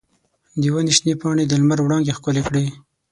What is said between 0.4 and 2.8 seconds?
د ونې شنې پاڼې د لمر وړانګې ښکلې کړې.